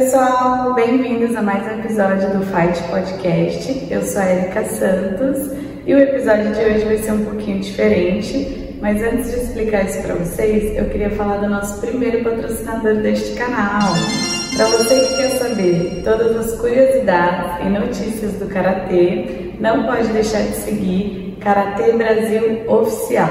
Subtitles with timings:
[0.00, 3.86] pessoal, bem-vindos a mais um episódio do Fight Podcast.
[3.90, 5.52] Eu sou a Erika Santos
[5.84, 10.00] e o episódio de hoje vai ser um pouquinho diferente, mas antes de explicar isso
[10.00, 13.92] para vocês, eu queria falar do nosso primeiro patrocinador deste canal.
[14.56, 20.40] Para você que quer saber todas as curiosidades e notícias do Karatê, não pode deixar
[20.40, 23.28] de seguir Karatê Brasil Oficial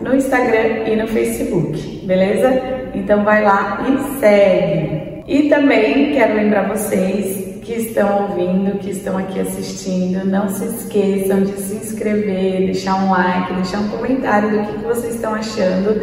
[0.00, 2.52] no Instagram e no Facebook, beleza?
[2.94, 5.03] Então vai lá e segue.
[5.26, 11.42] E também quero lembrar vocês que estão ouvindo, que estão aqui assistindo, não se esqueçam
[11.42, 15.98] de se inscrever, deixar um like, deixar um comentário do que, que vocês estão achando,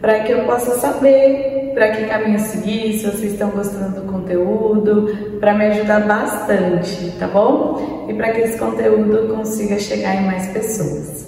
[0.00, 5.38] para que eu possa saber para que caminho seguir, se vocês estão gostando do conteúdo,
[5.38, 8.06] para me ajudar bastante, tá bom?
[8.08, 11.27] E para que esse conteúdo consiga chegar em mais pessoas.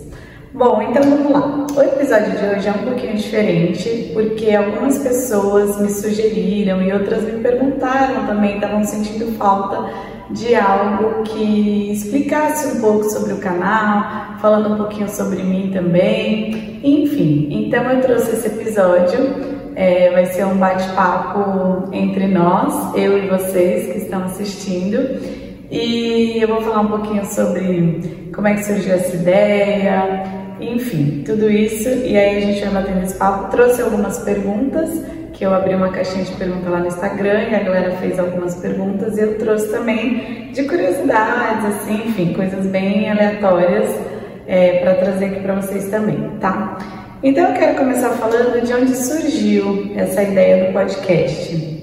[0.61, 1.67] Bom, então vamos lá.
[1.75, 7.23] O episódio de hoje é um pouquinho diferente, porque algumas pessoas me sugeriram e outras
[7.23, 9.91] me perguntaram também, estavam sentindo falta
[10.29, 16.79] de algo que explicasse um pouco sobre o canal, falando um pouquinho sobre mim também,
[16.85, 17.49] enfim.
[17.51, 19.19] Então eu trouxe esse episódio,
[19.75, 25.23] é, vai ser um bate-papo entre nós, eu e vocês que estão assistindo,
[25.71, 31.51] e eu vou falar um pouquinho sobre como é que surgiu essa ideia, enfim, tudo
[31.51, 31.89] isso.
[31.89, 33.51] E aí a gente vai batendo esse papo.
[33.51, 34.91] Trouxe algumas perguntas,
[35.33, 38.55] que eu abri uma caixinha de perguntas lá no Instagram e a galera fez algumas
[38.57, 39.17] perguntas.
[39.17, 43.89] E eu trouxe também de curiosidades, assim, enfim, coisas bem aleatórias
[44.47, 46.77] é, para trazer aqui para vocês também, tá?
[47.23, 51.81] Então eu quero começar falando de onde surgiu essa ideia do podcast.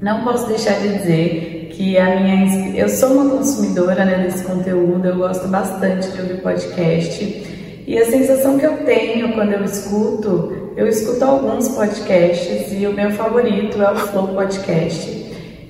[0.00, 5.06] Não posso deixar de dizer que a minha eu sou uma consumidora né, desse conteúdo,
[5.06, 7.67] eu gosto bastante de ouvir podcast.
[7.88, 12.92] E a sensação que eu tenho quando eu escuto, eu escuto alguns podcasts e o
[12.92, 15.08] meu favorito é o Flow Podcast.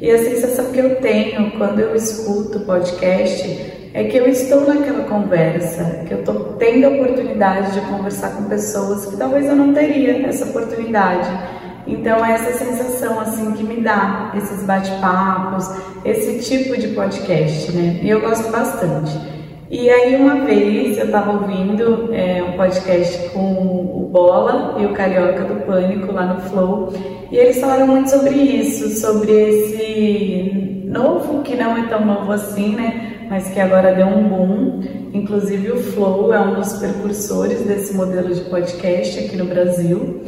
[0.01, 3.47] E a sensação que eu tenho quando eu escuto podcast
[3.95, 8.49] é que eu estou naquela conversa, que eu estou tendo a oportunidade de conversar com
[8.49, 11.31] pessoas que talvez eu não teria essa oportunidade.
[11.87, 15.71] Então é essa sensação assim que me dá esses bate-papos,
[16.05, 18.01] esse tipo de podcast, né?
[18.03, 19.38] E eu gosto bastante.
[19.71, 23.53] E aí uma vez eu estava ouvindo é, um podcast com
[23.95, 26.93] o Bola e o Carioca do Pânico lá no Flow,
[27.31, 32.77] e eles falaram muito sobre isso, sobre esse novo, que não é tão novo assim,
[32.77, 33.27] né?
[33.29, 34.81] Mas que agora deu um boom.
[35.13, 40.23] Inclusive o Flow é um dos precursores desse modelo de podcast aqui no Brasil.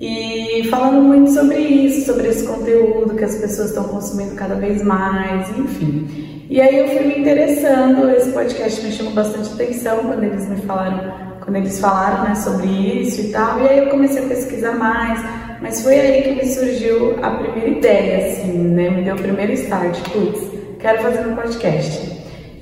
[0.00, 4.80] E falando muito sobre isso, sobre esse conteúdo que as pessoas estão consumindo cada vez
[4.84, 6.35] mais, enfim.
[6.48, 10.56] E aí eu fui me interessando, esse podcast me chamou bastante atenção quando eles me
[10.58, 14.72] falaram, quando eles falaram né, sobre isso e tal, e aí eu comecei a pesquisar
[14.72, 15.20] mais,
[15.60, 19.52] mas foi aí que me surgiu a primeira ideia, assim, né, me deu o primeiro
[19.54, 20.40] start, putz,
[20.78, 22.12] quero fazer um podcast.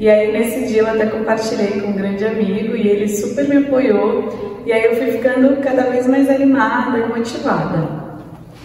[0.00, 3.58] E aí nesse dia eu até compartilhei com um grande amigo e ele super me
[3.58, 8.04] apoiou, e aí eu fui ficando cada vez mais animada e motivada.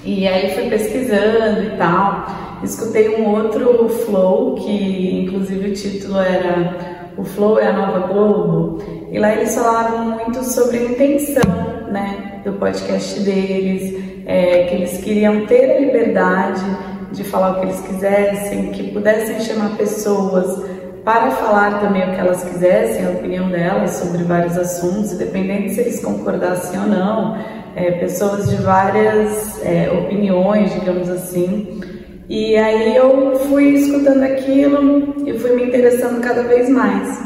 [0.06, 2.49] E aí fui pesquisando e tal.
[2.64, 8.84] Escutei um outro Flow, que inclusive o título era O Flow é a Nova Globo.
[9.12, 14.98] E lá eles falavam muito sobre a intenção né, do podcast deles, é, que eles
[15.03, 16.64] queriam ter a liberdade
[17.12, 20.64] de falar o que eles quisessem, que pudessem chamar pessoas
[21.03, 25.81] para falar também o que elas quisessem, a opinião delas sobre vários assuntos, independente se
[25.81, 27.38] eles concordassem ou não
[27.75, 31.81] é, pessoas de várias é, opiniões, digamos assim.
[32.29, 37.19] E aí eu fui escutando aquilo e fui me interessando cada vez mais,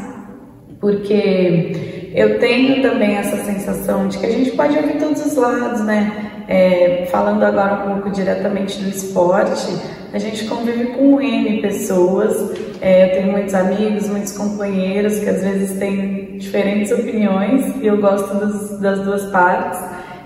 [0.80, 5.84] porque eu tenho também essa sensação de que a gente pode ouvir todos os lados,
[5.84, 6.30] né?
[6.48, 9.76] É, falando agora um pouco diretamente do esporte,
[10.10, 12.52] a gente convive com N pessoas.
[12.80, 17.98] É, eu tenho muitos amigos, muitos companheiros que às vezes têm diferentes opiniões e eu
[17.98, 19.80] gosto das, das duas partes.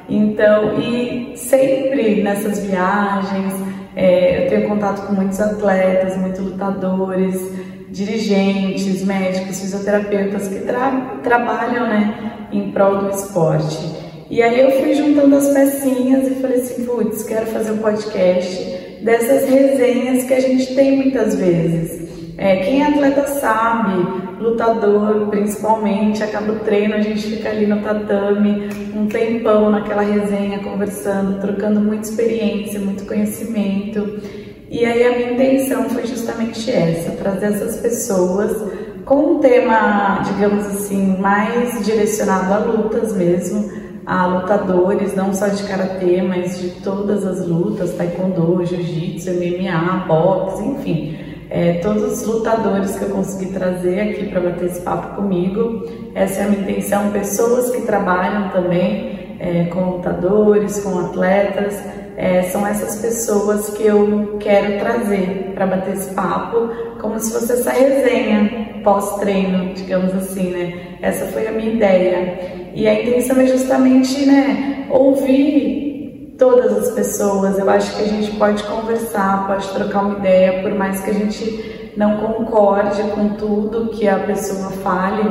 [0.08, 3.67] Então, e sempre nessas viagens,
[3.98, 7.50] é, eu tenho contato com muitos atletas, muitos lutadores,
[7.88, 13.76] dirigentes, médicos, fisioterapeutas que tra trabalham né, em prol do esporte.
[14.30, 19.00] E aí eu fui juntando as pecinhas e falei assim, putz, quero fazer um podcast
[19.02, 22.07] dessas resenhas que a gente tem muitas vezes.
[22.40, 23.94] É, quem é atleta sabe,
[24.40, 30.60] lutador principalmente, acaba o treino, a gente fica ali no tatame um tempão naquela resenha,
[30.60, 34.20] conversando, trocando muita experiência, muito conhecimento.
[34.70, 38.70] E aí a minha intenção foi justamente essa, trazer essas pessoas
[39.04, 43.68] com um tema, digamos assim, mais direcionado a lutas mesmo,
[44.06, 50.62] a lutadores, não só de karatê, mas de todas as lutas, taekwondo, jiu-jitsu, MMA, boxe,
[50.62, 51.27] enfim.
[51.50, 55.86] É, todos os lutadores que eu consegui trazer aqui para bater esse papo comigo.
[56.14, 57.10] Essa é a minha intenção.
[57.10, 61.82] Pessoas que trabalham também é, com lutadores, com atletas,
[62.16, 66.68] é, são essas pessoas que eu quero trazer para bater esse papo,
[67.00, 70.96] como se fosse essa resenha pós-treino, digamos assim, né?
[71.00, 72.70] Essa foi a minha ideia.
[72.74, 75.87] E a intenção é justamente, né, ouvir
[76.38, 77.58] todas as pessoas.
[77.58, 81.14] Eu acho que a gente pode conversar, pode trocar uma ideia, por mais que a
[81.14, 85.28] gente não concorde com tudo que a pessoa fale.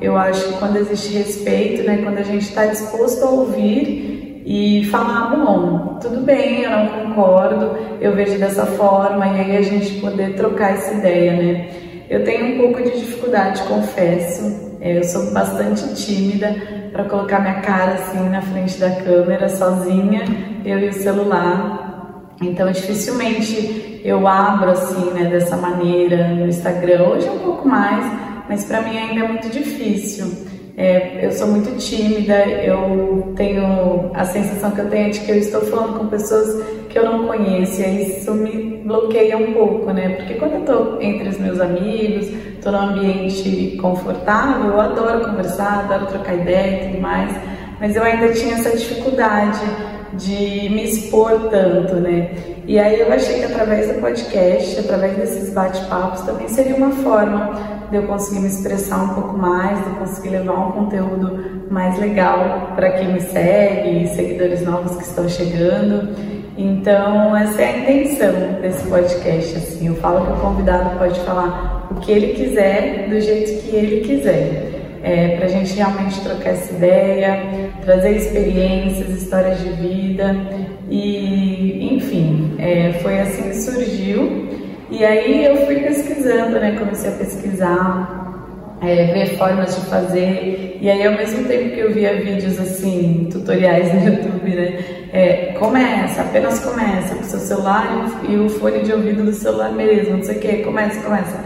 [0.00, 4.84] Eu acho que quando existe respeito, né, quando a gente está disposto a ouvir e
[4.86, 10.00] falar, bom, tudo bem, eu não concordo, eu vejo dessa forma, e aí a gente
[10.00, 11.70] poder trocar essa ideia, né?
[12.08, 16.54] Eu tenho um pouco de dificuldade, confesso, é, eu sou bastante tímida
[16.92, 20.24] para colocar minha cara assim na frente da câmera, sozinha,
[20.64, 22.32] eu e o celular.
[22.40, 27.08] Então, dificilmente eu abro assim, né, dessa maneira no Instagram.
[27.08, 28.04] Hoje é um pouco mais,
[28.48, 30.46] mas para mim ainda é muito difícil.
[30.76, 35.36] É, eu sou muito tímida, eu tenho a sensação que eu tenho de que eu
[35.36, 40.10] estou falando com pessoas que eu não conheço, e isso me bloqueia um pouco, né?
[40.10, 45.80] Porque quando eu estou entre os meus amigos, estou num ambiente confortável, eu adoro conversar,
[45.80, 47.36] adoro trocar ideia e tudo mais,
[47.80, 49.60] mas eu ainda tinha essa dificuldade
[50.14, 52.30] de me expor tanto, né?
[52.66, 57.86] E aí eu achei que através do podcast, através desses bate-papos, também seria uma forma
[57.90, 61.98] de eu conseguir me expressar um pouco mais, de eu conseguir levar um conteúdo mais
[61.98, 66.14] legal para quem me segue, seguidores novos que estão chegando.
[66.56, 69.56] Então, essa é a intenção desse podcast.
[69.56, 73.76] Assim, eu falo que o convidado pode falar o que ele quiser, do jeito que
[73.76, 80.34] ele quiser é, para a gente realmente trocar essa ideia, trazer experiências, histórias de vida
[80.90, 84.48] e, enfim, é, foi assim que surgiu.
[84.90, 86.76] E aí eu fui pesquisando, né?
[86.78, 90.78] Comecei a pesquisar, é, ver formas de fazer.
[90.80, 94.78] E aí, ao mesmo tempo que eu via vídeos assim, tutoriais no YouTube, né?
[95.12, 99.72] É, começa, apenas começa com o seu celular e o fone de ouvido do celular
[99.72, 101.38] mesmo, não sei o que, começa, começa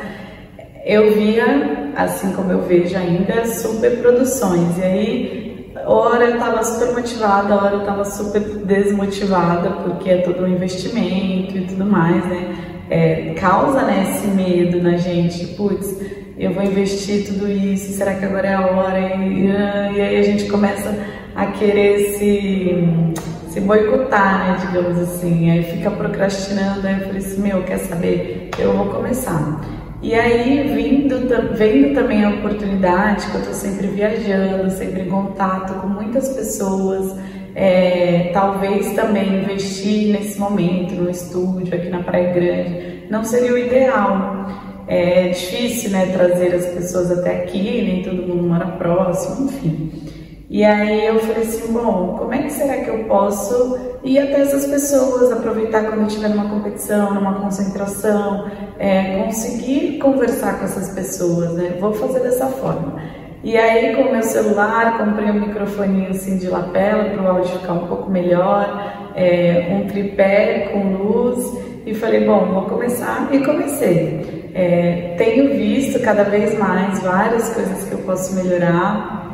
[0.85, 4.79] eu via, assim como eu vejo ainda, super produções.
[4.79, 10.45] E aí, hora eu estava super motivada, hora eu estava super desmotivada, porque é todo
[10.45, 12.57] um investimento e tudo mais, né?
[12.91, 15.97] É, causa né, esse medo na gente, putz,
[16.39, 18.99] eu vou investir tudo isso, será que agora é a hora?
[18.99, 20.95] E, e aí a gente começa
[21.35, 22.75] a querer se,
[23.49, 28.51] se boicotar, né, digamos assim, aí fica procrastinando, aí eu falei assim, meu, quer saber?
[28.59, 29.61] Eu vou começar.
[30.03, 35.81] E aí, vindo, vendo também a oportunidade, que eu estou sempre viajando, sempre em contato
[35.81, 37.17] com muitas pessoas,
[37.55, 43.59] é, talvez também investir nesse momento no estúdio aqui na Praia Grande não seria o
[43.59, 44.47] ideal.
[44.89, 50.12] É difícil, né, trazer as pessoas até aqui, nem todo mundo mora próximo, enfim.
[50.53, 54.43] E aí eu falei assim, bom, como é que será que eu posso ir até
[54.43, 60.91] essas pessoas, aproveitar quando eu estiver numa competição, numa concentração, é, conseguir conversar com essas
[60.91, 61.79] pessoas, né?
[61.81, 63.01] Vou fazer dessa forma.
[63.43, 67.59] E aí com o meu celular, comprei um microfoninho assim de lapela para o áudio
[67.59, 71.51] ficar um pouco melhor, é, um tripé com luz
[71.87, 74.51] e falei, bom, vou começar e comecei.
[74.55, 79.32] É, tenho visto cada vez mais várias coisas que eu posso melhorar,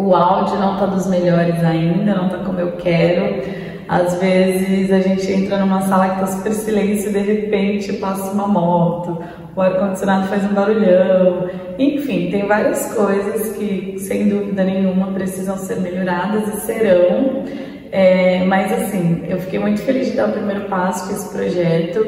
[0.00, 3.42] o áudio não tá dos melhores ainda, não tá como eu quero.
[3.88, 8.30] Às vezes a gente entra numa sala que tá super silêncio e de repente passa
[8.30, 9.20] uma moto,
[9.56, 11.50] o ar-condicionado faz um barulhão.
[11.76, 17.44] Enfim, tem várias coisas que, sem dúvida nenhuma, precisam ser melhoradas e serão.
[17.92, 21.98] É, mas assim, eu fiquei muito feliz de dar o primeiro passo com esse projeto.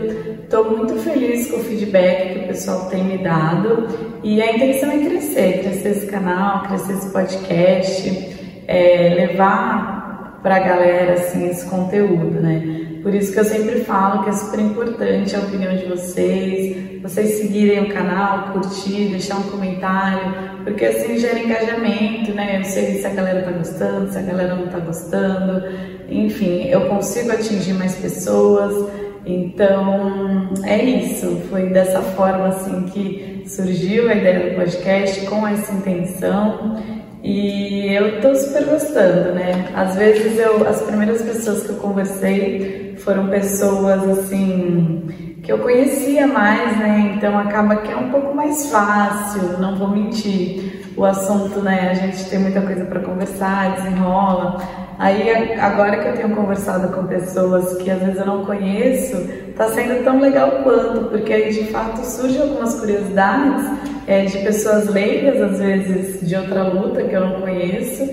[0.44, 3.88] Estou muito feliz com o feedback que o pessoal tem me dado
[4.22, 10.60] e a intenção é crescer, crescer esse canal, crescer esse podcast, é, levar para a
[10.60, 12.91] galera assim esse conteúdo, né?
[13.02, 17.38] Por isso que eu sempre falo que é super importante a opinião de vocês, vocês
[17.38, 22.60] seguirem o canal, curtir, deixar um comentário, porque assim gera engajamento, né?
[22.60, 25.64] Eu sei se a galera tá gostando, se a galera não tá gostando,
[26.08, 28.88] enfim, eu consigo atingir mais pessoas.
[29.26, 31.42] Então, é isso.
[31.50, 36.80] Foi dessa forma assim que surgiu a ideia do podcast com essa intenção.
[37.22, 39.68] E eu tô super gostando, né?
[39.74, 46.26] Às vezes eu, as primeiras pessoas que eu conversei foram pessoas assim que eu conhecia
[46.26, 47.14] mais, né?
[47.16, 50.82] Então acaba que é um pouco mais fácil, não vou mentir.
[50.96, 51.90] O assunto, né?
[51.90, 54.60] A gente tem muita coisa para conversar, desenrola.
[54.98, 59.16] Aí agora que eu tenho conversado com pessoas que às vezes eu não conheço,
[59.56, 64.88] tá sendo tão legal quanto, porque aí de fato surgem algumas curiosidades é, de pessoas
[64.88, 68.08] leigas, às vezes de outra luta que eu não conheço,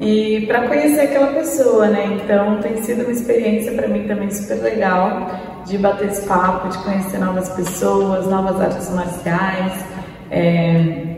[0.00, 2.20] e para conhecer aquela pessoa, né?
[2.22, 5.28] Então tem sido uma experiência para mim também super legal
[5.66, 9.84] de bater esse papo, de conhecer novas pessoas, novas artes marciais.
[10.30, 11.08] É,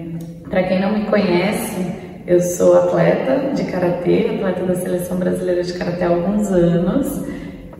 [0.48, 1.86] para quem não me conhece,
[2.26, 7.22] eu sou atleta de karatê, atleta da seleção brasileira de karatê há alguns anos.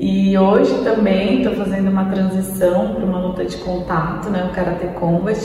[0.03, 4.87] E hoje também estou fazendo uma transição para uma luta de contato, né, o Karate
[4.99, 5.39] Combat.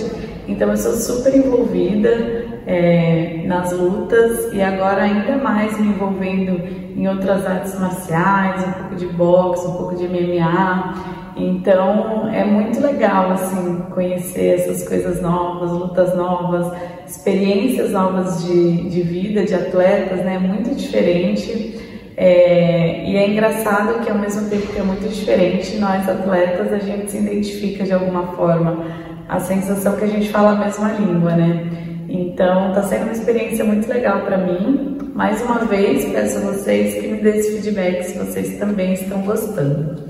[0.48, 6.58] Então eu sou super envolvida é, nas lutas e agora ainda mais me envolvendo
[6.96, 11.04] em outras artes marciais, um pouco de boxe, um pouco de MMA.
[11.36, 16.72] Então é muito legal assim conhecer essas coisas novas, lutas novas,
[17.06, 20.40] experiências novas de, de vida de atletas, né?
[20.40, 21.85] Muito diferente.
[22.17, 26.79] É, e é engraçado que ao mesmo tempo que é muito diferente, nós atletas a
[26.79, 28.86] gente se identifica de alguma forma.
[29.27, 31.67] A sensação que a gente fala a mesma língua, né?
[32.07, 34.98] Então está sendo uma experiência muito legal para mim.
[35.13, 39.22] Mais uma vez peço a vocês que me dêem esse feedback se vocês também estão
[39.22, 40.03] gostando.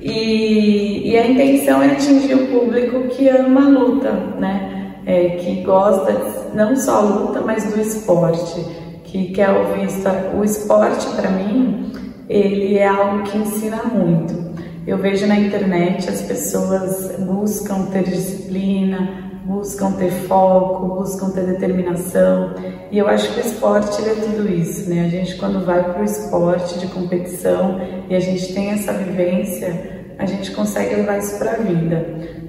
[0.00, 4.94] E, e, a intenção é atingir o público que ama a luta, né?
[5.04, 6.12] É, que gosta
[6.54, 8.64] não só a luta, mas do esporte,
[9.10, 9.88] que quer ouvir
[10.38, 11.92] o esporte para mim,
[12.28, 14.50] ele é algo que ensina muito.
[14.86, 22.54] Eu vejo na internet as pessoas buscam ter disciplina, buscam ter foco, buscam ter determinação.
[22.90, 25.04] E eu acho que o esporte é tudo isso, né?
[25.04, 30.04] A gente quando vai para o esporte de competição e a gente tem essa vivência,
[30.18, 32.06] a gente consegue levar isso para a vida.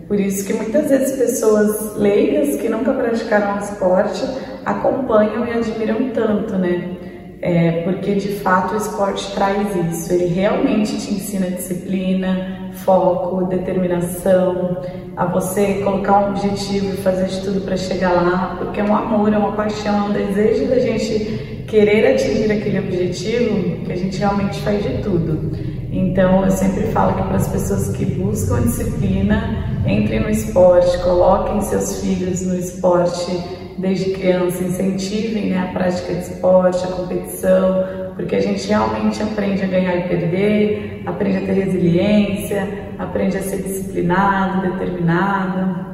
[0.08, 4.24] Por isso que muitas vezes pessoas leigas que nunca praticaram esporte
[4.66, 6.98] acompanham e admiram tanto, né?
[7.42, 14.78] É, porque de fato o esporte traz isso, ele realmente te ensina disciplina, foco, determinação,
[15.18, 18.96] a você colocar um objetivo e fazer de tudo para chegar lá, porque é um
[18.96, 23.96] amor, é uma paixão, é um desejo da gente querer atingir aquele objetivo que a
[23.96, 25.52] gente realmente faz de tudo.
[25.92, 31.60] Então eu sempre falo que para as pessoas que buscam disciplina, entrem no esporte, coloquem
[31.62, 37.84] seus filhos no esporte desde criança, incentivem né, a prática de esporte, a competição,
[38.16, 42.68] porque a gente realmente aprende a ganhar e perder, aprende a ter resiliência,
[43.00, 45.92] aprende a ser disciplinado, determinado.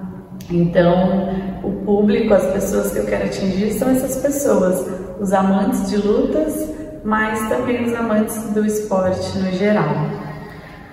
[0.52, 1.30] Então,
[1.64, 4.86] o público, as pessoas que eu quero atingir são essas pessoas,
[5.20, 6.70] os amantes de lutas,
[7.04, 9.96] mas também os amantes do esporte no geral.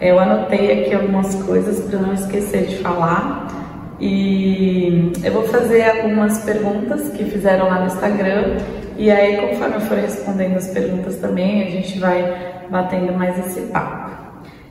[0.00, 3.63] Eu anotei aqui algumas coisas para não esquecer de falar.
[4.00, 8.56] E eu vou fazer algumas perguntas que fizeram lá no Instagram
[8.96, 13.60] e aí conforme eu for respondendo as perguntas também, a gente vai batendo mais esse
[13.72, 14.12] papo.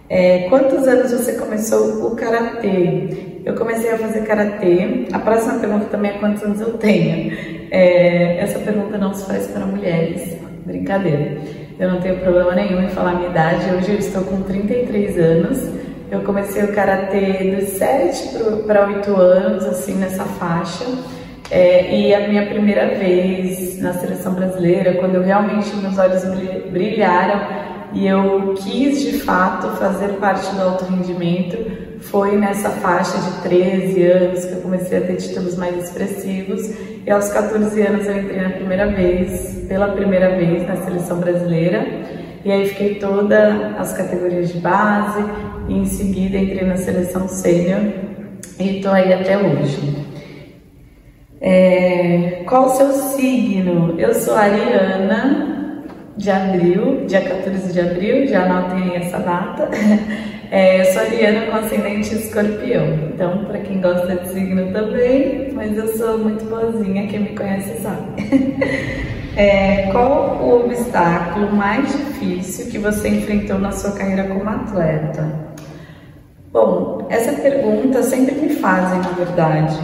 [0.10, 3.42] É, quantos anos você começou o karatê?
[3.46, 5.08] Eu comecei a fazer karatê.
[5.12, 7.34] A próxima pergunta também é quantos anos eu tenho.
[7.72, 10.38] É, essa pergunta não se faz para mulheres.
[10.66, 11.38] Brincadeira.
[11.80, 13.66] Eu não tenho problema nenhum em falar a minha idade.
[13.76, 15.58] Hoje eu estou com 33 anos.
[16.12, 20.86] Eu comecei o karatê dos 7 para 8 anos, assim, nessa faixa.
[21.50, 26.24] É, e a minha primeira vez na seleção brasileira, quando eu realmente meus olhos
[26.72, 27.42] brilharam
[27.94, 34.04] e eu quis de fato fazer parte do alto rendimento, foi nessa faixa de 13
[34.04, 36.72] anos que eu comecei a ter títulos mais expressivos.
[37.06, 41.86] E aos 14 anos eu entrei na primeira vez, pela primeira vez na seleção brasileira.
[42.44, 45.24] E aí fiquei toda as categorias de base
[45.68, 47.82] e em seguida entrei na seleção sênior
[48.60, 50.04] e estou aí até hoje.
[51.42, 54.00] É, qual o seu signo?
[54.00, 55.84] Eu sou Ariana
[56.16, 59.70] de abril, dia 14 de abril, já anotem essa data.
[60.52, 65.76] É, eu sou Ariana com ascendente escorpião, então para quem gosta de signo também, mas
[65.76, 68.22] eu sou muito boazinha, quem me conhece sabe.
[69.36, 75.53] É, qual o obstáculo mais difícil que você enfrentou na sua carreira como atleta?
[76.54, 79.76] Bom, essa pergunta sempre me fazem, na verdade.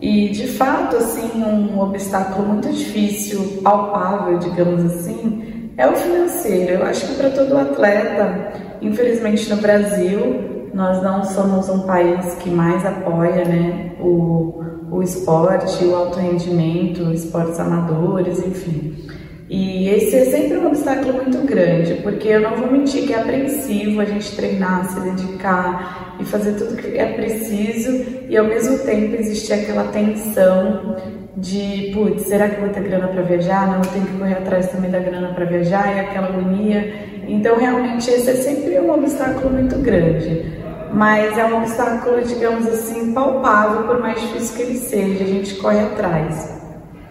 [0.00, 6.72] E de fato, assim, um obstáculo muito difícil, palpável, digamos assim, é o financeiro.
[6.72, 12.50] Eu acho que para todo atleta, infelizmente no Brasil, nós não somos um país que
[12.50, 19.06] mais apoia, né, o o esporte, o alto rendimento, esportes amadores, enfim.
[19.50, 23.18] E esse é sempre um obstáculo muito grande, porque eu não vou mentir que é
[23.18, 28.78] apreensivo a gente treinar, se dedicar e fazer tudo que é preciso, e ao mesmo
[28.80, 30.96] tempo existe aquela tensão
[31.34, 33.68] de, putz, será que eu vou ter grana para viajar?
[33.68, 36.92] Não, eu tenho que correr atrás também da grana para viajar e aquela agonia.
[37.26, 40.58] Então, realmente, esse é sempre um obstáculo muito grande.
[40.92, 45.54] Mas é um obstáculo, digamos assim, palpável, por mais difícil que ele seja, a gente
[45.56, 46.58] corre atrás.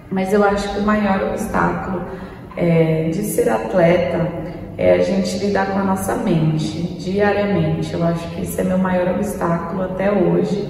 [0.09, 2.01] Mas eu acho que o maior obstáculo
[2.57, 4.27] é, de ser atleta
[4.77, 7.93] é a gente lidar com a nossa mente diariamente.
[7.93, 10.67] Eu acho que esse é meu maior obstáculo até hoje,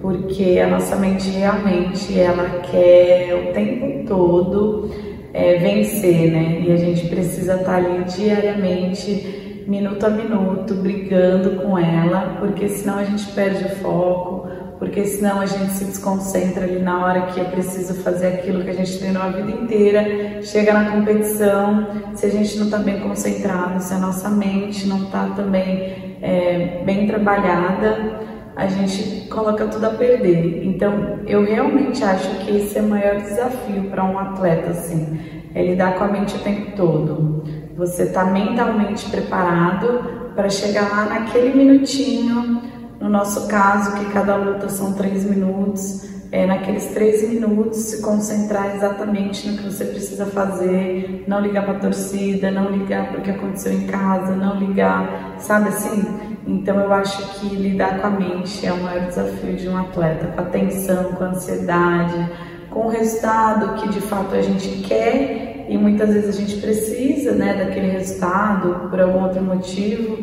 [0.00, 4.90] porque a nossa mente realmente ela quer o tempo todo
[5.32, 6.62] é, vencer, né?
[6.66, 12.98] E a gente precisa estar ali diariamente, minuto a minuto, brigando com ela, porque senão
[12.98, 14.48] a gente perde o foco,
[14.80, 18.70] porque senão a gente se desconcentra ali na hora que é preciso fazer aquilo que
[18.70, 22.98] a gente treinou a vida inteira, chega na competição, se a gente não está bem
[22.98, 28.20] concentrado, se a nossa mente não está também é, bem trabalhada,
[28.56, 30.66] a gente coloca tudo a perder.
[30.66, 35.20] Então, eu realmente acho que esse é o maior desafio para um atleta, assim,
[35.54, 37.44] é lidar com a mente o tempo todo.
[37.76, 42.69] Você está mentalmente preparado para chegar lá naquele minutinho
[43.00, 48.76] no nosso caso, que cada luta são três minutos, é, naqueles três minutos se concentrar
[48.76, 53.22] exatamente no que você precisa fazer, não ligar para a torcida, não ligar para o
[53.22, 56.04] que aconteceu em casa, não ligar, sabe assim?
[56.46, 60.26] Então eu acho que lidar com a mente é o maior desafio de um atleta,
[60.28, 62.30] com a tensão, com a ansiedade,
[62.68, 67.32] com o resultado que de fato a gente quer e muitas vezes a gente precisa,
[67.32, 70.18] né, daquele resultado por algum outro motivo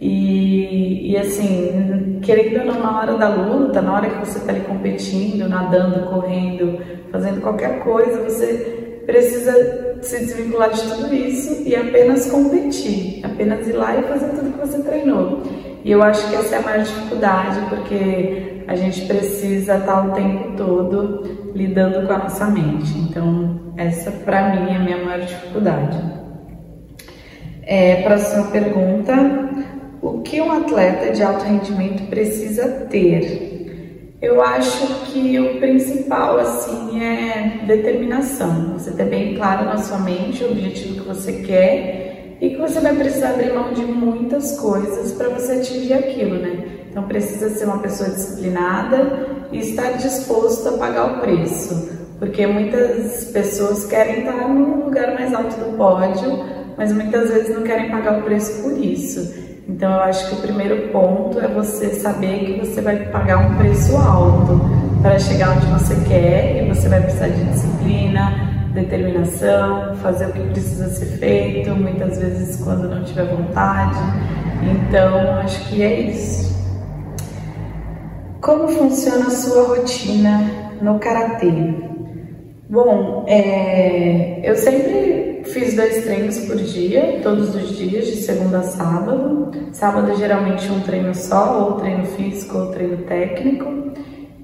[0.00, 4.50] e, e assim, querendo ou não, na hora da luta, na hora que você está
[4.50, 6.78] ali competindo, nadando, correndo,
[7.12, 13.72] fazendo qualquer coisa, você precisa se desvincular de tudo isso e apenas competir, apenas ir
[13.72, 15.42] lá e fazer tudo que você treinou.
[15.84, 20.12] E eu acho que essa é a maior dificuldade, porque a gente precisa estar o
[20.12, 22.96] tempo todo lidando com a nossa mente.
[22.98, 25.98] Então, essa para mim é a minha maior dificuldade.
[27.62, 29.14] É, próxima pergunta.
[30.02, 34.16] O que um atleta de alto rendimento precisa ter?
[34.22, 38.78] Eu acho que o principal assim é determinação.
[38.78, 42.80] Você ter bem claro na sua mente o objetivo que você quer e que você
[42.80, 46.64] vai precisar abrir mão de muitas coisas para você atingir aquilo, né?
[46.90, 53.26] Então precisa ser uma pessoa disciplinada e estar disposto a pagar o preço, porque muitas
[53.26, 56.42] pessoas querem estar no lugar mais alto do pódio,
[56.78, 59.49] mas muitas vezes não querem pagar o preço por isso.
[59.68, 63.56] Então eu acho que o primeiro ponto é você saber que você vai pagar um
[63.56, 64.60] preço alto
[65.02, 70.40] para chegar onde você quer e você vai precisar de disciplina, determinação, fazer o que
[70.40, 73.98] precisa ser feito, muitas vezes quando não tiver vontade.
[74.62, 76.50] Então acho que é isso.
[78.40, 81.52] Como funciona a sua rotina no karatê?
[82.68, 88.62] Bom, é, eu sempre Fiz dois treinos por dia, todos os dias, de segunda a
[88.62, 89.50] sábado.
[89.72, 93.92] Sábado geralmente um treino só, ou treino físico ou treino técnico.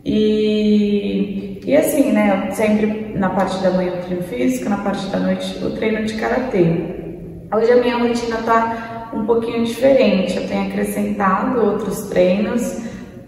[0.05, 5.21] E, e assim, né, sempre na parte da manhã o treino físico, na parte da
[5.21, 6.67] noite o treino de karatê.
[7.55, 10.37] Hoje a minha rotina tá um pouquinho diferente.
[10.37, 12.81] Eu tenho acrescentado outros treinos,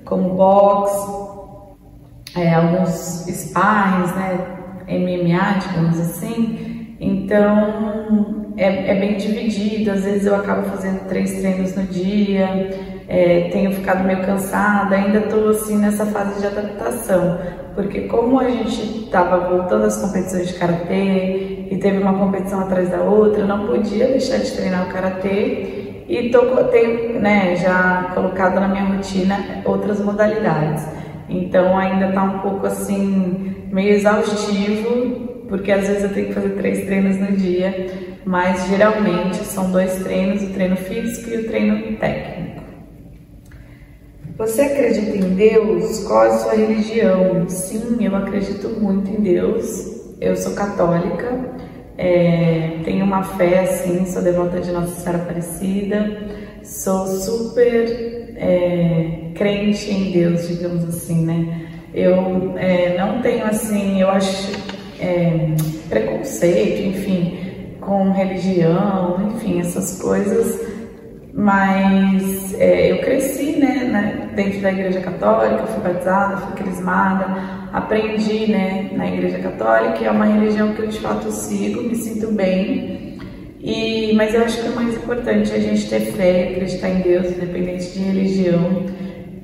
[0.05, 0.91] como box,
[2.37, 6.68] é, alguns sparrings, né, MMA, digamos assim.
[7.01, 12.49] Então é, é, bem dividido, às vezes eu acabo fazendo três treinos no dia,
[13.07, 17.39] é, tenho ficado meio cansada, ainda estou assim nessa fase de adaptação,
[17.77, 22.91] porque como a gente estava voltando às competições de karatê e teve uma competição atrás
[22.91, 25.85] da outra, não podia deixar de treinar o karatê.
[26.09, 30.83] E tô, tenho né, já colocado na minha rotina outras modalidades.
[31.29, 36.51] Então ainda está um pouco assim meio exaustivo porque às vezes eu tenho que fazer
[36.51, 37.87] três treinos no dia,
[38.25, 42.63] mas geralmente são dois treinos, o treino físico e o treino técnico.
[44.37, 46.05] Você acredita em Deus?
[46.05, 47.49] Qual é a sua religião?
[47.49, 50.15] Sim, eu acredito muito em Deus.
[50.21, 51.57] Eu sou católica,
[51.97, 56.29] é, tenho uma fé assim, sou devota de Nossa Senhora Aparecida,
[56.63, 61.67] sou super é, crente em Deus, digamos assim, né?
[61.93, 64.53] Eu é, não tenho assim, eu acho
[65.01, 65.55] é,
[65.89, 67.39] preconceito, enfim,
[67.81, 70.61] com religião, enfim, essas coisas.
[71.33, 77.27] Mas é, eu cresci, né, dentro da igreja católica, fui batizada, fui crismada,
[77.73, 82.33] aprendi, né, na igreja católica, é uma religião que eu de fato sigo, me sinto
[82.33, 83.19] bem.
[83.61, 87.01] E, mas eu acho que o mais importante é a gente ter fé, acreditar em
[87.03, 88.87] Deus, independente de religião.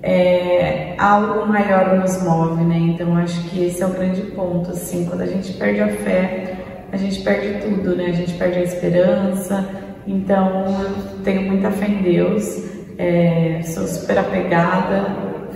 [0.05, 2.77] É, algo maior nos move, né?
[2.77, 6.57] Então acho que esse é o grande ponto, assim, quando a gente perde a fé,
[6.93, 8.09] a gente perde tudo, né?
[8.09, 9.67] A gente perde a esperança.
[10.07, 12.63] Então eu tenho muita fé em Deus,
[12.99, 15.07] é, sou super apegada,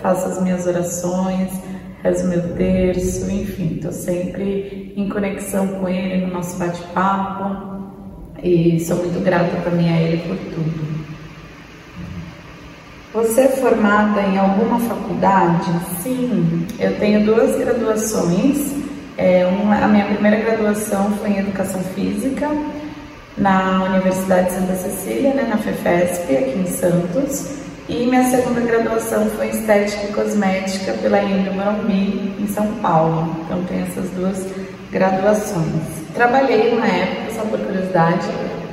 [0.01, 1.51] faço as minhas orações,
[2.03, 7.83] rezo meu terço, enfim, estou sempre em conexão com Ele no nosso bate-papo
[8.43, 10.98] e sou muito grata também a Ele por tudo.
[13.19, 15.73] Você é formada em alguma faculdade?
[16.05, 18.73] Sim, eu tenho duas graduações.
[19.17, 22.49] É, uma, a minha primeira graduação foi em Educação Física
[23.37, 27.57] na Universidade de Santa Cecília, né, na FEFESP, aqui em Santos.
[27.89, 33.37] E minha segunda graduação foi em Estética e Cosmética pela Emílio Morumbi, em São Paulo.
[33.45, 34.47] Então, tenho essas duas
[34.93, 35.83] graduações.
[36.15, 38.29] Trabalhei uma época, só por curiosidade,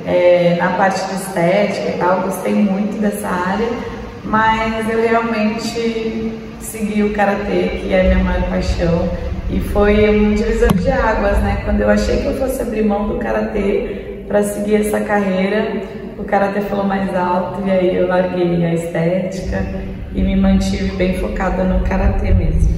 [0.06, 3.95] é, na parte de estética e tal, gostei muito dessa área
[4.26, 9.08] mas eu realmente segui o karatê, que é a minha maior paixão,
[9.48, 11.62] e foi um divisor de águas, né?
[11.64, 15.82] Quando eu achei que eu fosse abrir mão do karatê para seguir essa carreira,
[16.18, 19.64] o karatê falou mais alto e aí eu larguei a estética
[20.12, 22.74] e me mantive bem focada no karatê mesmo.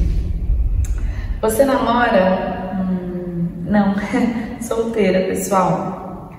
[1.41, 2.75] Você namora?
[2.75, 3.95] Hum, não,
[4.61, 6.31] solteira, pessoal.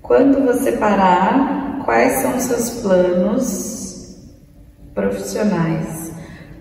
[0.00, 3.85] Quando você parar, quais são os seus planos
[4.96, 6.10] profissionais.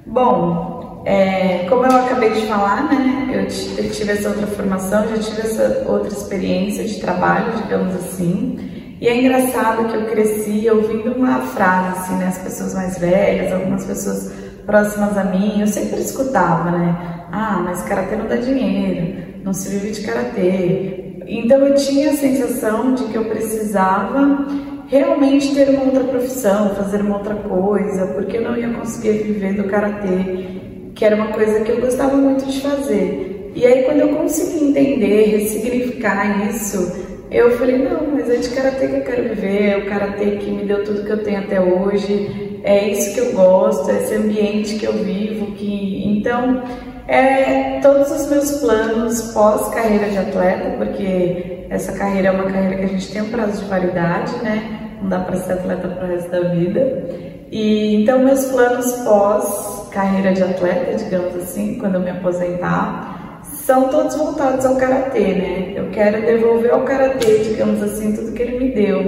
[0.06, 5.42] Bom, é, como eu acabei de falar, né, eu tive essa outra formação, já tive
[5.42, 8.60] essa outra experiência de trabalho, digamos assim,
[9.00, 13.54] e é engraçado que eu cresci ouvindo uma frase, assim, né, as pessoas mais velhas,
[13.54, 14.32] algumas pessoas
[14.66, 19.70] próximas a mim, eu sempre escutava, né, ah, mas karatê não dá dinheiro, não se
[19.70, 21.22] vive de karatê.
[21.28, 24.46] Então eu tinha a sensação de que eu precisava
[24.88, 29.54] realmente ter uma outra profissão, fazer uma outra coisa, porque eu não ia conseguir viver
[29.54, 30.46] do karatê,
[30.94, 33.52] que era uma coisa que eu gostava muito de fazer.
[33.56, 38.88] E aí quando eu consegui entender, ressignificar isso, eu falei, não, mas é de karatê
[38.88, 41.60] que eu quero viver, é o karatê que me deu tudo que eu tenho até
[41.60, 46.64] hoje, é isso que eu gosto, é esse ambiente que eu vivo, que então
[47.08, 52.78] é todos os meus planos pós carreira de atleta, porque essa carreira é uma carreira
[52.78, 54.86] que a gente tem um prazo de validade, né?
[55.06, 57.06] não dá para ser atleta para o resto da vida.
[57.52, 63.88] E então meus planos pós carreira de atleta, digamos assim, quando eu me aposentar, são
[63.90, 65.74] todos voltados ao karatê, né?
[65.76, 69.00] Eu quero devolver ao karatê, digamos assim, tudo que ele me deu,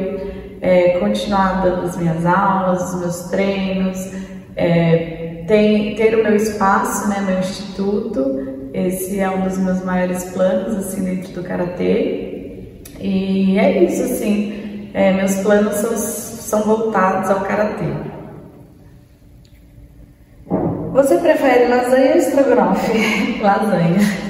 [0.62, 3.98] é, continuar dando as minhas aulas, os meus treinos,
[4.58, 8.70] é, tem, ter o meu espaço, né, meu instituto.
[8.74, 12.82] Esse é um dos meus maiores planos assim dentro do karatê.
[13.00, 14.90] E é isso, assim.
[14.94, 17.86] É, meus planos são, são voltados ao karatê.
[20.92, 23.40] Você prefere lasanha ou estrogonofe?
[23.42, 24.27] lasanha.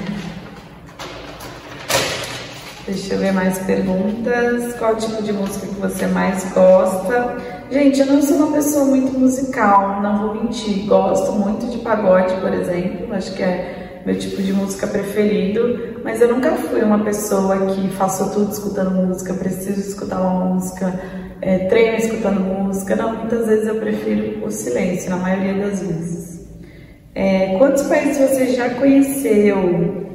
[2.88, 4.74] Deixa eu ver mais perguntas.
[4.78, 7.36] Qual tipo de música que você mais gosta?
[7.70, 10.86] Gente, eu não sou uma pessoa muito musical, não vou mentir.
[10.86, 13.12] Gosto muito de pagode, por exemplo.
[13.12, 17.90] Acho que é meu tipo de música preferido, mas eu nunca fui uma pessoa que
[17.90, 20.98] faço tudo escutando música, preciso escutar uma música,
[21.42, 22.96] é, treino escutando música.
[22.96, 26.48] Não, muitas vezes eu prefiro o silêncio, na maioria das vezes.
[27.14, 30.07] É, quantos países você já conheceu?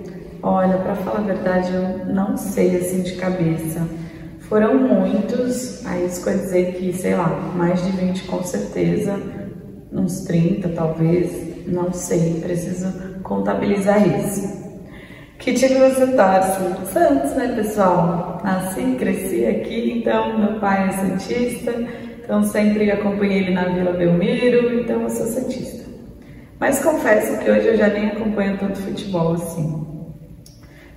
[0.45, 3.87] Olha, para falar a verdade, eu não sei assim de cabeça.
[4.41, 9.17] Foram muitos, aí isso quer dizer que, sei lá, mais de 20 com certeza,
[9.89, 11.31] uns 30 talvez,
[11.65, 12.91] não sei, preciso
[13.23, 14.61] contabilizar isso.
[15.39, 16.91] Que time você torce?
[16.91, 18.41] Santos, né, pessoal?
[18.43, 21.73] Nasci, cresci aqui, então meu pai é Santista,
[22.21, 25.89] então sempre acompanhei ele na Vila Belmiro, então eu sou Santista.
[26.59, 29.92] Mas confesso que hoje eu já nem acompanho tanto futebol assim.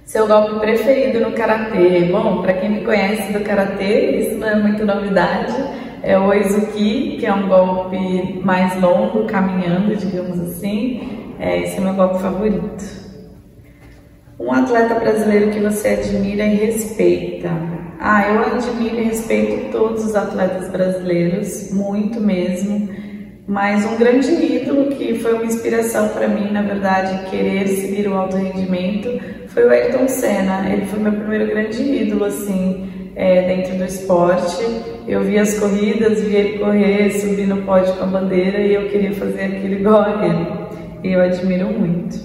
[0.06, 2.04] Seu golpe preferido no karatê?
[2.12, 5.52] Bom, para quem me conhece do karatê, isso não é muito novidade.
[6.00, 11.34] É o Oizuki, que é um golpe mais longo, caminhando, digamos assim.
[11.40, 12.84] É, esse é meu golpe favorito.
[14.38, 17.50] Um atleta brasileiro que você admira e respeita.
[17.98, 22.88] Ah, eu admiro e respeito todos os atletas brasileiros, muito mesmo.
[23.48, 28.14] Mas um grande ídolo que foi uma inspiração para mim, na verdade, querer seguir o
[28.14, 29.20] alto rendimento,
[29.56, 30.70] foi o Ayrton Senna.
[30.70, 34.62] Ele foi meu primeiro grande ídolo, assim, é, dentro do esporte.
[35.08, 38.90] Eu via as corridas, via ele correr, subir no pódio com a bandeira e eu
[38.90, 40.66] queria fazer aquilo igual a ele
[41.12, 42.18] eu admiro muito.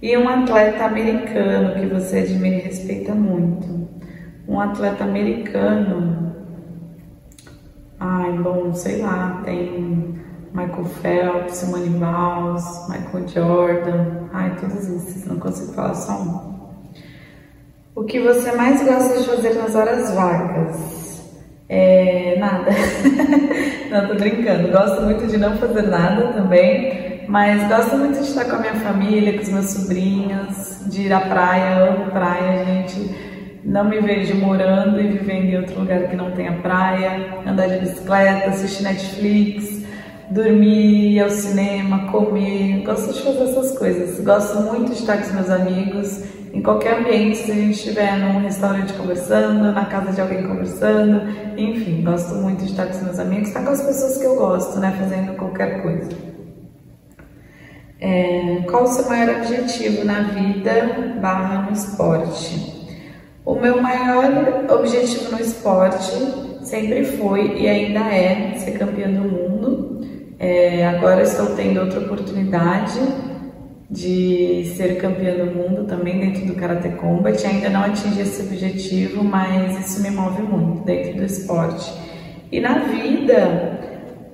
[0.00, 3.88] E um atleta americano que você admira e respeita muito.
[4.48, 6.34] Um atleta americano.
[7.98, 10.19] Ai, bom, sei lá, tem
[10.52, 16.50] Michael Phelps, Simone Biles, Michael Jordan, ai, todos esses, não consigo falar só um.
[17.94, 21.20] O que você mais gosta de fazer nas horas vagas?
[21.68, 22.70] É, nada.
[23.90, 24.68] não, tô brincando.
[24.72, 28.74] Gosto muito de não fazer nada também, mas gosto muito de estar com a minha
[28.74, 33.30] família, com os meus sobrinhos, de ir à praia, amo praia, gente
[33.64, 37.78] não me vejo morando e vivendo em outro lugar que não tenha praia, andar de
[37.78, 39.69] bicicleta, assistir Netflix,
[40.30, 42.82] dormir, ir ao cinema, comer.
[42.84, 44.20] Gosto de fazer essas coisas.
[44.20, 48.18] Gosto muito de estar com os meus amigos, em qualquer ambiente, se a gente estiver
[48.18, 51.22] num restaurante conversando, na casa de alguém conversando,
[51.56, 54.34] enfim, gosto muito de estar com os meus amigos, estar com as pessoas que eu
[54.34, 56.10] gosto, né, fazendo qualquer coisa.
[58.00, 62.80] É, qual o seu maior objetivo na vida barra no esporte?
[63.44, 66.12] O meu maior objetivo no esporte
[66.62, 69.99] sempre foi e ainda é ser campeã do mundo.
[70.42, 72.98] É, agora estou tendo outra oportunidade
[73.90, 77.46] de ser campeã do mundo também dentro do Karate Combat.
[77.46, 81.92] Ainda não atingi esse objetivo, mas isso me move muito dentro do esporte.
[82.50, 83.80] E na vida,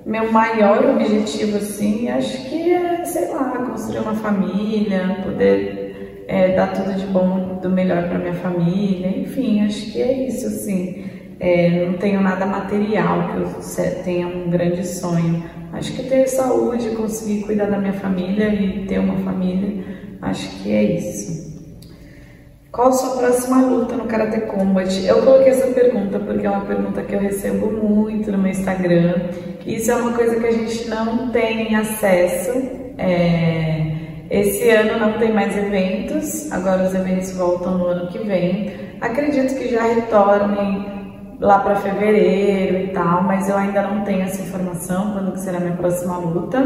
[0.05, 6.71] meu maior objetivo, assim, acho que é, sei lá, construir uma família, poder é, dar
[6.71, 11.03] tudo de bom, do melhor para minha família, enfim, acho que é isso, assim.
[11.37, 15.56] É, não tenho nada material que eu tenha um grande sonho.
[15.73, 19.83] Acho que ter saúde, conseguir cuidar da minha família e ter uma família,
[20.21, 21.47] acho que é isso.
[22.71, 25.05] Qual sua próxima luta no Karate Combat?
[25.05, 29.15] Eu coloquei essa pergunta porque é uma pergunta que eu recebo muito no meu Instagram.
[29.65, 32.51] Isso é uma coisa que a gente não tem acesso.
[32.97, 33.97] É
[34.29, 38.73] esse ano não tem mais eventos, agora os eventos voltam no ano que vem.
[38.99, 40.96] Acredito que já retornem
[41.39, 45.59] lá para fevereiro e tal, mas eu ainda não tenho essa informação quando que será
[45.59, 46.63] minha próxima luta.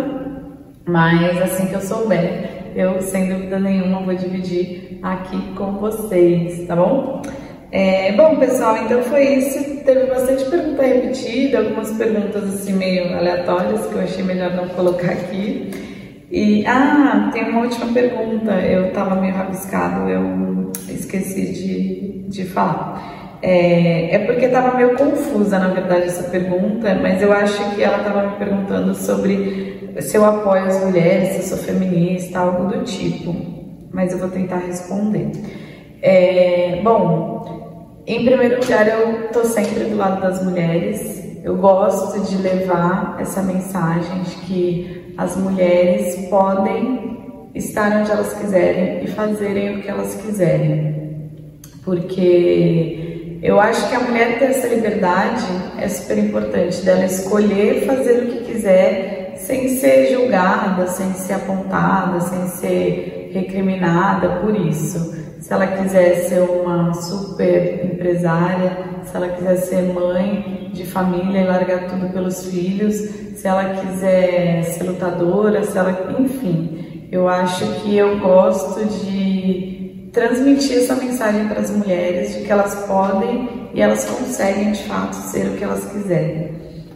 [0.86, 6.76] Mas assim que eu souber, eu sem dúvida nenhuma vou dividir aqui com vocês, tá
[6.76, 7.22] bom?
[7.72, 9.84] É, bom, pessoal, então foi isso.
[9.86, 15.12] Teve bastante pergunta repetida, algumas perguntas assim meio aleatórias que eu achei melhor não colocar
[15.12, 15.72] aqui.
[16.30, 18.52] E, ah, tem uma última pergunta.
[18.62, 23.21] Eu estava meio rabiscado, eu esqueci de, de falar.
[23.42, 27.98] É, é porque estava meio confusa, na verdade, essa pergunta, mas eu acho que ela
[27.98, 32.84] estava me perguntando sobre se eu apoio as mulheres, se eu sou feminista, algo do
[32.84, 33.36] tipo.
[33.92, 35.32] Mas eu vou tentar responder.
[36.02, 41.22] É, bom, em primeiro lugar, eu estou sempre do lado das mulheres.
[41.44, 49.04] Eu gosto de levar essa mensagem de que as mulheres podem estar onde elas quiserem
[49.04, 51.32] e fazerem o que elas quiserem.
[51.84, 55.46] Porque eu acho que a mulher ter essa liberdade
[55.80, 62.20] é super importante, dela escolher fazer o que quiser sem ser julgada, sem ser apontada,
[62.22, 65.20] sem ser recriminada por isso.
[65.40, 71.48] Se ela quiser ser uma super empresária, se ela quiser ser mãe de família e
[71.48, 77.98] largar tudo pelos filhos, se ela quiser ser lutadora, se ela, enfim, eu acho que
[77.98, 79.11] eu gosto de
[80.12, 85.14] transmitir essa mensagem para as mulheres de que elas podem e elas conseguem de fato
[85.16, 86.52] ser o que elas quiserem.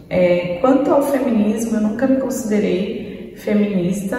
[0.10, 4.17] É, quanto ao feminismo, eu nunca me considerei feminista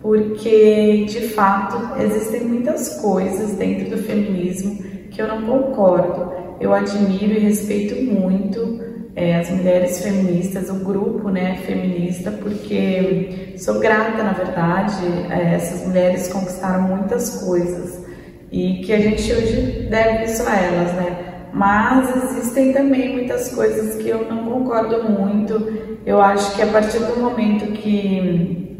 [0.00, 6.32] porque de fato existem muitas coisas dentro do feminismo que eu não concordo.
[6.60, 8.80] Eu admiro e respeito muito
[9.14, 15.86] é, as mulheres feministas, o grupo né, feminista, porque sou grata, na verdade, é, essas
[15.86, 18.05] mulheres conquistaram muitas coisas
[18.50, 21.16] e que a gente hoje deve isso a elas, né?
[21.52, 25.98] Mas existem também muitas coisas que eu não concordo muito.
[26.04, 28.76] Eu acho que a partir do momento que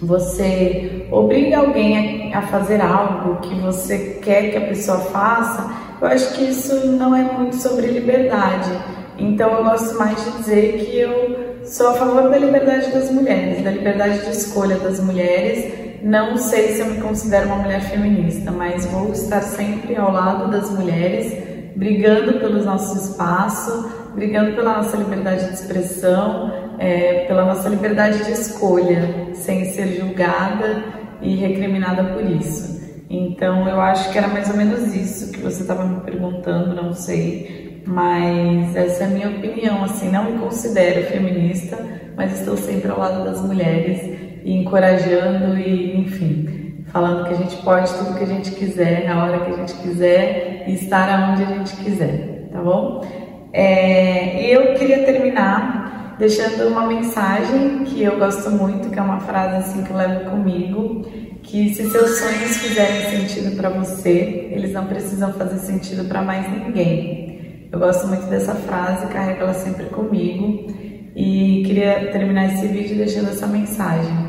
[0.00, 6.34] você obriga alguém a fazer algo que você quer que a pessoa faça, eu acho
[6.34, 8.70] que isso não é muito sobre liberdade
[9.18, 13.64] então eu gosto mais de dizer que eu sou a favor da liberdade das mulheres,
[13.64, 15.87] da liberdade de escolha das mulheres.
[16.02, 20.50] Não sei se eu me considero uma mulher feminista, mas vou estar sempre ao lado
[20.50, 21.32] das mulheres,
[21.74, 28.32] brigando pelo nosso espaço, brigando pela nossa liberdade de expressão, é, pela nossa liberdade de
[28.32, 30.84] escolha, sem ser julgada
[31.20, 32.78] e recriminada por isso.
[33.10, 36.92] Então eu acho que era mais ou menos isso que você estava me perguntando, não
[36.92, 37.82] sei.
[37.86, 41.78] Mas essa é a minha opinião, assim, não me considero feminista,
[42.16, 47.56] mas estou sempre ao lado das mulheres e encorajando e, enfim, falando que a gente
[47.56, 51.42] pode tudo que a gente quiser, na hora que a gente quiser e estar aonde
[51.42, 53.04] a gente quiser, tá bom?
[53.52, 59.56] É, eu queria terminar deixando uma mensagem que eu gosto muito, que é uma frase
[59.56, 61.02] assim que eu levo comigo,
[61.42, 66.50] que se seus sonhos fizerem sentido para você, eles não precisam fazer sentido para mais
[66.50, 67.68] ninguém.
[67.70, 70.66] Eu gosto muito dessa frase, carrego ela sempre comigo
[71.14, 74.27] e queria terminar esse vídeo deixando essa mensagem.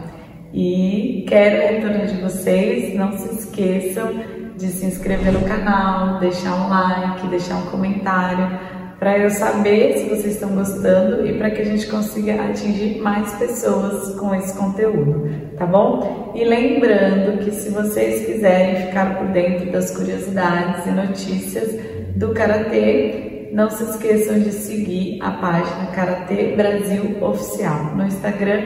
[0.54, 6.54] E quero o retorno de vocês, não se esqueçam de se inscrever no canal, deixar
[6.56, 8.60] um like, deixar um comentário,
[9.00, 13.34] para eu saber se vocês estão gostando e para que a gente consiga atingir mais
[13.36, 16.34] pessoas com esse conteúdo, tá bom?
[16.36, 21.80] E lembrando que se vocês quiserem ficar por dentro das curiosidades e notícias
[22.18, 28.62] do Karatê, não se esqueçam de seguir a página Karatê Brasil Oficial no Instagram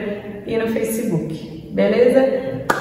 [0.46, 2.20] e no Facebook, beleza?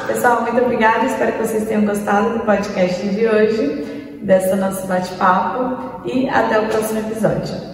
[0.05, 6.07] Pessoal, muito obrigada, espero que vocês tenham gostado do podcast de hoje dessa nosso bate-papo
[6.07, 7.72] e até o próximo episódio.